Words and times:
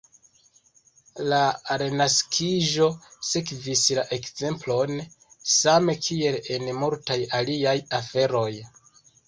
La 1.33 1.41
Renaskiĝo 1.81 2.87
sekvis 3.33 3.85
la 3.99 4.07
ekzemplon, 4.19 4.97
same 5.59 5.97
kiel 6.09 6.41
en 6.57 6.69
multaj 6.83 7.23
aliaj 7.43 7.79
aferoj. 8.03 8.51